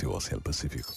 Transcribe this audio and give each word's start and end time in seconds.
teu 0.00 0.12
Oceano 0.12 0.40
Pacífico. 0.40 0.94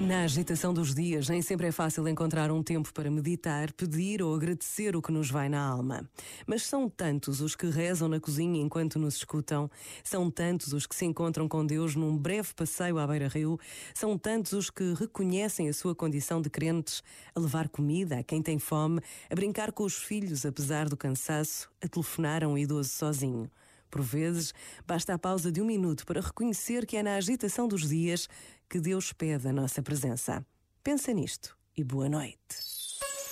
Na 0.00 0.24
agitação 0.24 0.74
dos 0.74 0.92
dias, 0.92 1.28
nem 1.28 1.40
sempre 1.40 1.68
é 1.68 1.72
fácil 1.72 2.06
encontrar 2.08 2.50
um 2.50 2.64
tempo 2.64 2.92
para 2.92 3.08
meditar, 3.08 3.72
pedir 3.72 4.20
ou 4.20 4.34
agradecer 4.34 4.96
o 4.96 5.00
que 5.00 5.12
nos 5.12 5.30
vai 5.30 5.48
na 5.48 5.64
alma. 5.64 6.08
Mas 6.48 6.64
são 6.64 6.88
tantos 6.88 7.40
os 7.40 7.54
que 7.54 7.66
rezam 7.66 8.08
na 8.08 8.18
cozinha 8.18 8.60
enquanto 8.60 8.98
nos 8.98 9.14
escutam, 9.14 9.70
são 10.02 10.28
tantos 10.32 10.72
os 10.72 10.84
que 10.84 10.96
se 10.96 11.04
encontram 11.04 11.46
com 11.46 11.64
Deus 11.64 11.94
num 11.94 12.18
breve 12.18 12.52
passeio 12.52 12.98
à 12.98 13.06
beira-rio, 13.06 13.60
são 13.94 14.18
tantos 14.18 14.52
os 14.52 14.68
que 14.68 14.94
reconhecem 14.94 15.68
a 15.68 15.72
sua 15.72 15.94
condição 15.94 16.42
de 16.42 16.50
crentes, 16.50 17.04
a 17.36 17.38
levar 17.38 17.68
comida 17.68 18.18
a 18.18 18.24
quem 18.24 18.42
tem 18.42 18.58
fome, 18.58 19.00
a 19.30 19.34
brincar 19.36 19.70
com 19.70 19.84
os 19.84 19.94
filhos 19.94 20.44
apesar 20.44 20.88
do 20.88 20.96
cansaço, 20.96 21.70
a 21.80 21.86
telefonar 21.86 22.42
a 22.42 22.48
um 22.48 22.58
idoso 22.58 22.90
sozinho. 22.90 23.48
Por 23.90 24.02
vezes, 24.02 24.52
basta 24.86 25.14
a 25.14 25.18
pausa 25.18 25.50
de 25.50 25.60
um 25.60 25.66
minuto 25.66 26.04
para 26.04 26.20
reconhecer 26.20 26.86
que 26.86 26.96
é 26.96 27.02
na 27.02 27.16
agitação 27.16 27.68
dos 27.68 27.88
dias 27.88 28.28
que 28.68 28.80
Deus 28.80 29.12
pede 29.12 29.48
a 29.48 29.52
nossa 29.52 29.82
presença. 29.82 30.44
Pensa 30.82 31.12
nisto 31.12 31.56
e 31.76 31.84
boa 31.84 32.08
noite. 32.08 32.76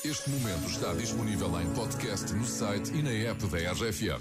Este 0.04 0.28
momento 0.28 0.68
está 0.68 0.92
disponível 0.92 1.48
em 1.60 1.70
podcast 1.72 2.30
no 2.34 2.44
site 2.44 2.92
e 2.92 3.02
na 3.02 3.10
app 3.30 3.46
da 3.46 3.72
RFM. 3.72 4.20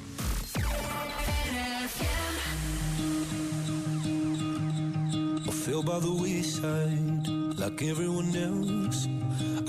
I 5.45 5.51
fell 5.51 5.83
by 5.83 5.99
the 5.99 6.09
wayside 6.21 7.27
like 7.59 7.81
everyone 7.83 8.33
else. 8.35 9.07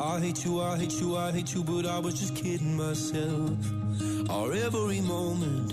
I 0.01 0.21
hate 0.21 0.45
you, 0.45 0.61
I 0.61 0.77
hate 0.77 1.01
you, 1.01 1.17
I 1.17 1.33
hate 1.33 1.53
you, 1.55 1.65
but 1.65 1.85
I 1.85 1.99
was 1.99 2.15
just 2.15 2.35
kidding 2.37 2.77
myself. 2.77 3.59
Our 4.29 4.53
every 4.53 5.01
moment 5.01 5.73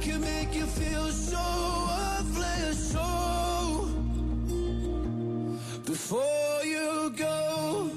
Can 0.00 0.20
make 0.20 0.54
you 0.54 0.64
feel 0.64 1.08
so 1.08 1.44
worthless. 1.88 2.92
So, 2.92 3.06
before 5.84 6.60
you 6.64 7.12
go, 7.16 7.90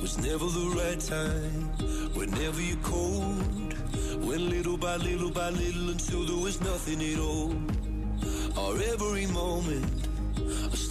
was 0.00 0.18
never 0.18 0.46
the 0.46 0.68
right 0.76 1.00
time. 1.00 1.68
Whenever 2.14 2.60
you're 2.60 2.76
cold, 2.82 3.74
went 4.24 4.42
little 4.42 4.76
by 4.76 4.96
little 4.96 5.30
by 5.30 5.50
little 5.50 5.90
until 5.90 6.24
there 6.24 6.42
was 6.42 6.60
nothing 6.60 7.00
at 7.12 7.18
all. 7.20 7.54
Our 8.58 8.76
every 8.92 9.26
moment, 9.26 10.08